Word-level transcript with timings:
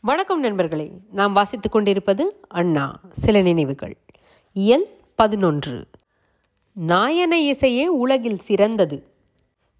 வணக்கம் 0.00 0.40
நண்பர்களே. 0.40 0.92
நாம் 1.12 1.32
வாசித்துக் 1.32 1.72
கொண்டிருப்பது 1.72 2.40
அண்ணா 2.48 3.00
சில 3.10 3.40
நினைவுகள். 3.42 3.96
எண் 4.52 4.84
பதினொன்று. 5.14 5.86
நாயன 6.72 7.40
இசையே 7.40 7.86
உலகில் 7.86 8.38
சிறந்தது. 8.38 9.12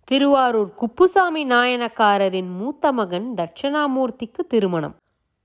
திருவாரூர் 0.05 0.75
குப்புசாமி 0.75 1.47
நாயனக்காரரின் 1.47 2.57
மூத்த 2.57 2.93
மகன் 2.93 3.35
தட்சணாமூர்த்திக்கு 3.37 4.47
திருமணம். 4.49 4.97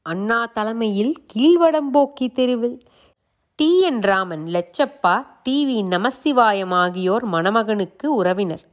அண்ணா 0.02 0.46
தலைமையில் 0.46 1.16
கீழ்வடம்போக்கி 1.36 2.32
தெருவில். 2.34 2.80
T. 3.56 3.80
N. 3.82 4.02
Raman 4.02 4.46
Lechappa 4.46 5.26
T. 5.44 5.66
V. 5.66 5.86
Namasivayam 5.88 6.74
ஆகியோர் 6.74 7.28
மணமகனுக்கு 7.28 8.06
உறவினர். 8.06 8.72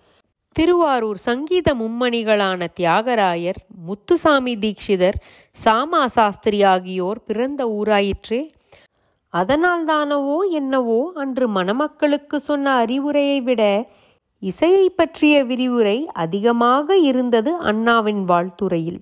திருவாரூர் 0.57 1.17
சங்கீத 1.17 1.75
மும்மணிகளான 1.75 2.67
தியாகராயர் 2.81 3.61
முத்துசாமி 3.85 4.55
தீட்சிதர் 4.57 5.19
சாமா 5.65 6.07
சாஸ்திரி 6.07 6.63
ஆகியோர் 6.63 7.21
பிறந்த 7.23 7.61
ஊராயிற்றே. 7.67 8.41
அதனால்தானவோ 9.35 10.39
என்னவோ 10.51 11.13
அன்று 11.15 11.49
மணமக்களுக்கு 11.49 12.41
சொன்ன 12.41 12.75
அறிவுரையை 12.75 13.41
விட 13.41 13.63
இசையை 14.43 14.91
பற்றிய 14.91 15.45
விரிவுரை 15.45 16.05
அதிகமாக 16.05 16.97
இருந்தது 16.97 17.57
அண்ணாவின் 17.57 18.25
வாழ்த்துறையில். 18.25 19.01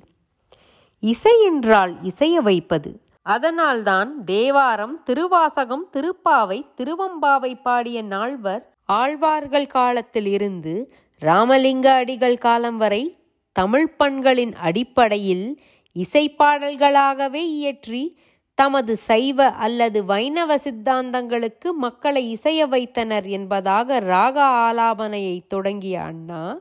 இசை 1.03 1.35
என்றால் 1.45 1.95
இசைய 2.03 2.37
வைப்பது. 2.43 2.93
அதனால்தான் 3.23 4.25
தேவாரம் 4.25 5.03
திருவாசகம் 5.05 5.89
திருப்பாவை 5.93 6.61
திருவம்பாவை 6.77 7.53
பாடிய 7.63 8.03
நால்வர் 8.03 8.65
ஆழ்வார்கள் 8.85 9.67
காலத்தில் 9.67 10.27
இருந்து 10.27 10.75
ராமலிங்க 11.21 11.95
அடிகள் 11.95 12.39
காலம் 12.39 12.77
வரை 12.77 13.19
தமிழ் 13.53 13.95
பண்களின் 13.97 14.55
அடிப்படையில் 14.55 15.59
இசைப்பாடல்களாகவே 15.97 17.43
இயற்றி 17.59 18.19
தமது 18.55 18.97
சைவ 18.97 19.49
அல்லது 19.49 20.05
வைணவ 20.05 20.57
சித்தாந்தங்களுக்கு 20.57 21.71
மக்களை 21.73 22.37
இசைய 22.37 22.67
வைத்தனர் 22.67 23.27
என்பதாக 23.27 23.99
ராக 23.99 24.45
ஆலாபனையை 24.45 25.47
தொடங்கிய 25.47 26.01
அண்ணா 26.01 26.61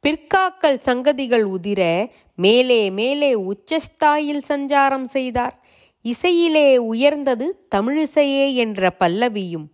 பிற்காக்கள் 0.00 0.78
சங்கதிகள் 0.84 1.44
உதிர 1.44 2.10
மேலே 2.34 2.90
மேலே 2.90 3.34
உச்சஸ்தாயில் 3.34 4.42
சஞ்சாரம் 4.48 5.02
செய்தார். 5.02 5.60
இசையிலே 6.02 6.76
உயர்ந்தது 6.76 7.66
தமிழிசையே 7.74 8.54
என்ற 8.54 8.96
பல்லவியும் 9.00 9.68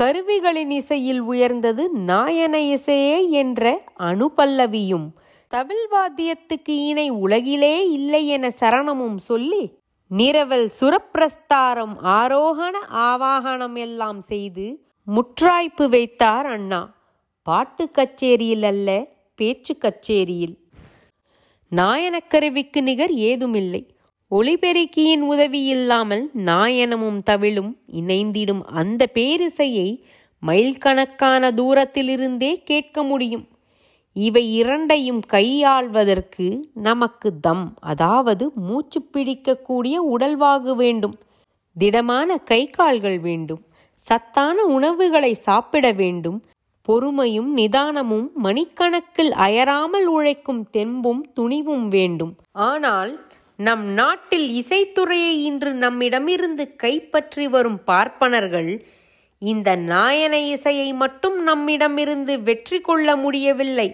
கருவிகளின் 0.00 0.70
இசையில் 0.70 1.20
உயர்ந்தது 1.20 1.90
நாயன 1.90 2.60
இசையே 2.60 3.30
என்ற 3.30 3.82
அணுபல்லவியும் 3.98 5.06
தமிழ் 5.48 5.88
வாத்தியத்துக்கு 5.90 6.68
இணை 6.68 7.10
உலகிலே 7.10 7.90
இல்லை 7.90 8.26
என 8.26 8.48
சரணமும் 8.48 9.16
சொல்லி 9.16 9.78
நிரவல் 10.16 10.68
சுரப்பிரஸ்தாரம் 10.80 11.94
ஆரோகண 12.02 12.74
ஆவாகனம் 12.90 13.76
எல்லாம் 13.76 14.20
செய்து 14.20 14.82
முற்றாய்ப்பு 15.06 15.88
வைத்தார் 15.88 16.46
அண்ணா. 16.46 16.94
பாட்டு 17.42 17.90
கச்சேரியில் 17.90 18.62
அல்ல 18.62 19.08
பேச்சு 19.34 19.78
கச்சேரியில். 19.78 20.56
நாயனக்கருவிக்கு 21.76 22.80
நிகர் 22.80 23.12
ஏதுமில்லை. 23.12 23.95
ஒளிபெருக்கியின் 24.30 25.20
உதவி 25.20 25.64
இல்லாமல் 25.64 26.30
நாயனமும் 26.34 27.18
தவிழும் 27.30 27.76
இணைந்திடும் 27.92 28.62
அந்த 28.70 29.06
பேரிசையை 29.14 30.04
மைல்கணக்கான 30.42 31.50
தூரத்திலிருந்தே 31.50 32.62
கேட்க 32.64 33.02
முடியும். 33.02 33.48
இவை 34.12 34.54
இரண்டையும் 34.54 35.20
கையாள்வதற்கு 35.20 36.64
நமக்கு 36.72 37.40
தம் 37.40 37.76
அதாவது 37.80 38.50
மூச்சு 38.54 39.00
பிடிக்கக்கூடிய 39.12 39.96
உடல்வாகு 40.14 40.74
வேண்டும். 40.74 41.16
திடமான 41.76 42.36
கை 42.36 42.66
கால்கள் 42.66 43.18
வேண்டும். 43.18 43.62
சத்தான 44.06 44.64
உணவுகளை 44.64 45.34
சாப்பிட 45.34 45.92
வேண்டும். 45.92 46.38
பொறுமையும் 46.88 47.56
நிதானமும் 47.56 48.26
மணிக்கணக்கில் 48.42 49.32
அயராமல் 49.36 50.06
உழைக்கும் 50.06 50.68
தெம்பும் 50.72 51.22
துணிவும் 51.34 51.88
வேண்டும். 51.88 52.34
ஆனால் 52.52 53.12
நம் 53.58 53.84
நாட்டில் 53.92 54.48
இசைத்துறையை 54.60 55.34
இன்று 55.48 55.72
நம்மிடமிருந்து 55.74 56.64
கைப்பற்றி 56.76 57.48
வரும் 57.48 57.78
பார்ப்பனர்கள் 57.84 58.70
இந்த 59.38 59.76
நாயன 59.76 60.34
இசையை 60.38 60.88
மட்டும் 60.92 61.42
நம்மிடமிருந்து 61.42 62.34
வெற்றி 62.42 62.80
கொள்ள 62.80 63.16
முடியவில்லை. 63.16 63.88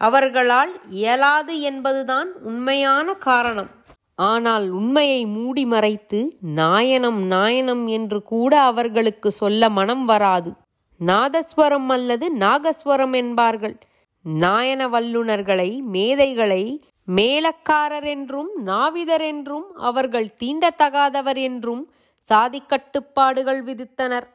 அவர்களால் 0.00 0.72
இயலாது 0.90 1.60
என்பதுதான் 1.60 2.30
உண்மையான 2.42 3.14
காரணம். 3.14 3.70
ஆனால் 4.14 4.66
உண்மையை 4.70 5.26
மூடி 5.26 5.64
மறைத்து 5.64 6.20
நாயனம் 6.56 7.20
நாயனம் 7.30 7.86
என்று 7.86 8.22
கூட 8.22 8.60
அவர்களுக்கு 8.60 9.30
சொல்ல 9.32 9.68
மனம் 9.68 10.04
வராது. 10.04 10.52
நாதஸ்வரம் 11.00 11.88
அல்லது 11.88 12.26
நாகஸ்வரம் 12.36 13.12
என்பார்கள். 13.12 13.76
நாயன 14.24 14.88
வல்லுனர்களை 14.88 15.80
மேதைகளை 15.82 16.82
மேலக்காரர் 17.12 18.04
என்றும் 18.04 18.50
நாவிதர் 18.66 19.20
என்றும் 19.20 19.76
அவர்கள் 19.76 20.34
தீண்டத்தகாதவர் 20.44 21.36
என்றும் 21.36 21.92
சாதிக்கட்டுப்பாடுகள் 22.28 23.62
விதித்தனர். 23.64 24.26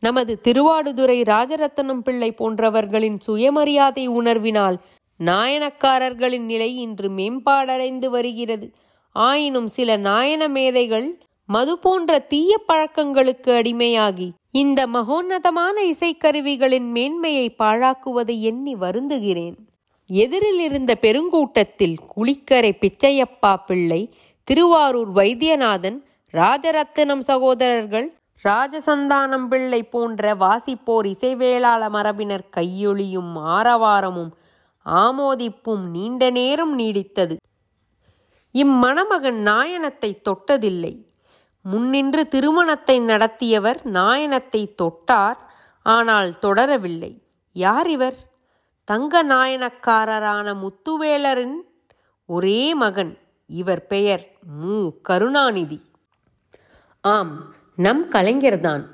நமது 0.00 0.40
திருவாடுதுறை 0.44 1.22
ராஜரத்னம் 1.22 2.00
பிள்ளை 2.00 2.34
போன்றவர்களின் 2.38 3.18
சுயமரியாதை 3.26 4.08
உணர்வினால் 4.08 4.76
நாயனக்காரர்களின் 5.24 6.44
நிலை 6.44 6.76
இன்று 6.76 7.08
மேம்பாடடைந்து 7.08 8.06
வருகிறது. 8.06 8.74
ஆயினும் 9.12 9.66
சில 9.66 9.96
நாயன 9.96 10.48
மேதைகள் 10.48 11.18
மது 11.46 11.78
போன்ற 11.78 12.18
தீய 12.18 12.58
பழக்கங்களுக்கு 12.58 13.52
அடிமையாகி 13.52 14.28
இந்த 14.50 14.86
மகோன்னதமான 14.86 15.76
இசைக்கருவிகளின் 15.84 16.88
மேன்மையை 16.90 17.54
பாழாக்குவதை 17.58 18.40
எண்ணி 18.40 18.74
வருந்துகிறேன். 18.74 19.54
எதிரில் 20.06 20.60
இருந்த 20.60 20.96
பெருங்கூட்டத்தில் 21.00 21.96
குளிக்கரை 22.16 22.72
பிச்சையப்பா 22.80 23.56
பிள்ளை 23.66 24.14
திருவாரூர் 24.44 25.12
வைத்தியநாதன் 25.12 25.98
ராஜரத்தினம் 26.32 27.18
சகோதரர்கள் 27.18 28.14
ராஜசந்தானம் 28.44 29.46
பிள்ளை 29.48 29.82
போன்ற 29.82 30.34
வாசிப்போர் 30.34 31.06
இசைவேளாள 31.06 31.90
மரபினர் 31.90 32.48
கையொழியும் 32.56 33.32
ஆரவாரமும் 33.36 34.32
ஆமோதிப்பும் 34.86 35.84
நீண்ட 35.90 36.30
நேரம் 36.30 36.78
நீடித்தது. 36.78 37.36
இம்மணமகன் 38.54 39.40
நாயனத்தை 39.44 40.10
தொட்டதில்லை. 40.28 40.94
முன்னின்று 41.66 42.28
திருமணத்தை 42.28 43.00
நடத்தியவர் 43.00 43.80
நாயனத்தை 43.84 44.74
தொட்டார் 44.82 45.36
ஆனால் 45.82 46.32
தொடரவில்லை. 46.42 47.12
யார் 47.52 47.90
இவர்? 47.90 48.16
தங்க 48.84 49.24
நாயனக்காரரான 49.24 50.54
முத்துவேலரின் 50.54 51.56
ஒரே 52.26 52.74
மகன். 52.74 53.18
இவர் 53.46 53.86
பெயர் 53.86 54.32
மு. 54.60 54.92
கருணாநிதி. 55.02 55.80
ஆம் 57.00 57.54
நம் 57.76 58.10
கலைஞர்தான். 58.10 58.84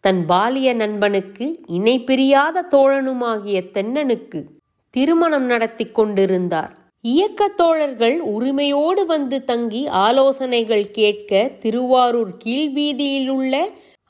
தன் 0.00 0.26
பாலிய 0.26 0.74
நண்பனுக்கு 0.74 1.60
இணை 1.66 2.04
பிரியாத 2.04 2.66
தோழனுமாகிய 2.70 3.60
தென்னனுக்கு 3.72 4.44
திருமணம் 4.90 5.44
நடத்தி 5.44 5.86
கொண்டிருந்தார். 5.90 6.72
இயக்கத்தோழர்கள் 7.04 8.18
உரிமையோடு 8.34 9.06
வந்து 9.06 9.44
தங்கி 9.44 9.86
ஆலோசனைகள் 9.86 10.90
கேட்க 10.90 11.50
திருவாரூர் 11.60 12.36
கீழ்வீதியில் 12.36 13.28
உள்ள 13.28 13.54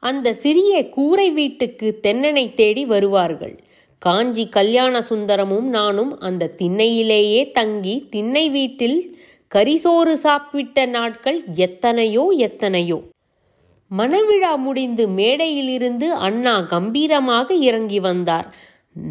அந்த 0.03 0.35
சிறிய 0.35 0.73
கூரை 0.89 1.31
வீட்டுக்கு 1.31 2.01
தென்னனை 2.03 2.55
தேடி 2.55 2.85
வருவார்கள். 2.85 3.55
காஞ்சி 3.99 4.45
கல்யாண 4.49 5.01
சுந்தரமும் 5.01 5.69
நானும் 5.69 6.13
அந்த 6.21 6.53
திண்ணையிலேயே 6.59 7.43
தங்கி 7.51 7.97
திண்ணை 8.11 8.51
வீட்டில் 8.51 8.99
கரிசோறு 9.51 10.15
சாப்பிட்ட 10.17 10.87
நாட்கள் 10.87 11.39
எத்தனையோ 11.57 12.25
எத்தனையோ. 12.39 12.99
மணவிழா 13.91 14.55
முடிந்து 14.57 15.05
மேடையிலிருந்து 15.09 16.09
அண்ணா 16.27 16.61
கம்பீரமாக 16.61 17.55
இறங்கி 17.55 18.01
வந்தார். 18.01 18.49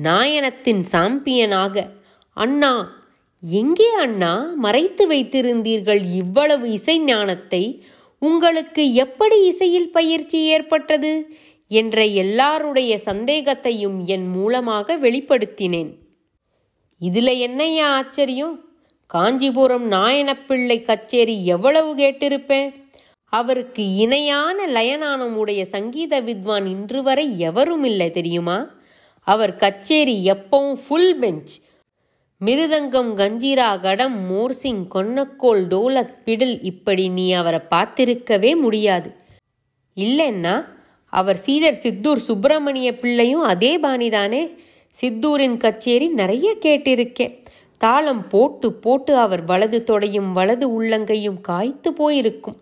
நாயனத்தின் 0.04 0.84
சாம்பியனாக 0.92 1.86
அண்ணா 2.38 2.74
எங்கே 3.44 3.92
அண்ணா 3.92 4.54
மறைத்து 4.56 5.08
வைத்திருந்தீர்கள் 5.08 6.14
இவ்வளவு 6.14 6.72
இசை 6.72 7.00
ஞானத்தை? 7.00 7.84
உங்களுக்கு 8.20 8.94
எப்படி 8.94 9.46
இசையில் 9.46 9.90
பயிற்சி 9.90 10.44
ஏற்பட்டது? 10.46 11.36
என்ற 11.68 12.06
எல்லாருடைய 12.06 13.00
சந்தேகத்தையும் 13.06 14.06
என் 14.06 14.28
மூலமாக 14.30 14.98
வெளிப்படுத்தினேன். 14.98 15.92
இதுல 17.02 17.38
என்னையா 17.38 17.88
ஆச்சரியம்? 17.88 18.66
காஞ்சிபுரம் 19.08 19.92
நாயனப்பிள்ளை 19.92 20.82
கச்சேரி 20.84 21.46
எவ்வளவு 21.46 21.96
கேட்டிருப்பேன்? 21.96 22.74
அவருக்கு 23.30 23.96
இணையான 23.96 24.68
லயனானம் 24.68 25.34
உடைய 25.34 25.66
சங்கீத 25.66 26.22
வித்வான் 26.22 26.66
இன்று 26.66 27.04
வரை 27.04 27.40
எவரும் 27.40 27.84
இல்லை 27.84 28.12
தெரியுமா? 28.12 28.68
அவர் 29.22 29.56
கச்சேரி 29.56 30.26
எப்பவும் 30.26 30.74
full 30.74 31.20
bench 31.20 31.62
mridangam 32.46 33.10
kanjira 33.14 33.80
ghatam 33.82 34.16
morsing 34.32 34.84
konnakol 34.96 35.64
dholak 35.68 36.16
fiddle 36.26 36.62
இப்படி 36.62 37.08
நீ 37.08 37.32
அவரை 37.32 37.60
பார்த்திருக்கவே 37.72 38.56
முடியாது. 38.56 39.16
இல்லைன்னா 39.98 40.66
அவர் 41.08 41.38
சீடர் 41.38 41.74
சித்தூர் 41.74 42.20
சுப்பிரமணிய 42.20 43.00
பிள்ளையும் 43.00 43.42
அதே 43.42 43.80
பாணிதானே? 43.80 44.56
சித்தூரின் 44.90 45.58
கச்சேரி 45.58 46.08
நிறைய 46.08 46.58
கேட்டிருக்கேன் 46.66 47.36
தாளம் 47.78 48.28
போட்டு 48.28 48.74
போட்டு 48.74 49.18
அவர் 49.18 49.44
வலது 49.46 49.84
தொடையும் 49.92 50.32
வலது 50.32 50.82
உள்ளங்கையும் 50.82 51.42
காய்த்து 51.42 51.94
போயிருக்கும். 51.94 52.56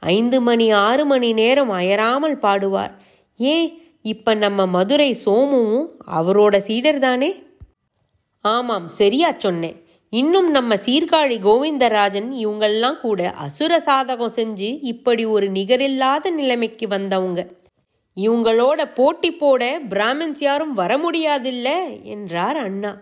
ஐந்து 0.00 0.40
மணி 0.40 0.70
ஆறு 0.70 1.04
மணி 1.04 1.32
நேரம் 1.32 1.70
அயராமல் 1.70 2.38
பாடுவார். 2.42 2.94
ஏன் 3.38 3.82
இப்ப 4.02 4.34
நம்ம 4.34 4.66
மதுரை 4.66 5.16
சோமுவும் 5.24 5.88
அவரோட 6.16 6.56
சீடர் 6.56 6.98
தானே 6.98 7.30
ஆமாம் 8.44 8.88
சரியா 8.88 9.34
சொன்னேன். 9.38 9.76
இன்னும் 10.12 10.50
நம்ம 10.50 10.74
சீர்காழி 10.76 11.36
கோவிந்தராஜன் 11.40 12.28
இவங்கெல்லாம் 12.42 12.98
கூட 13.00 13.20
அசுர 13.36 13.78
சாதகம் 13.86 14.36
செஞ்சு 14.36 14.68
இப்படி 14.82 15.24
ஒரு 15.26 15.46
நிகரில்லாத 15.50 16.30
நிலைமைக்கு 16.30 16.86
வந்தவங்க. 16.88 17.40
இவங்களோட 18.16 18.80
போட்டி 18.94 19.30
போட 19.32 19.62
பிராமின்ஸ் 19.90 20.42
யாரும் 20.42 20.74
வர 20.74 20.92
முடியாதில்ல 20.98 21.70
என்றார் 22.06 22.58
அண்ணா. 22.58 22.92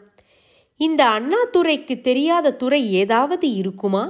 இந்த 0.80 1.02
அண்ணா 1.08 1.40
துறைக்கு 1.52 2.00
தெரியாத 2.00 2.54
துறை 2.54 2.92
ஏதாவது 2.94 3.46
இருக்குமா? 3.54 4.04